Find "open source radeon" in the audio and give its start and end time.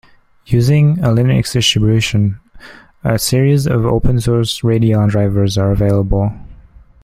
3.85-5.11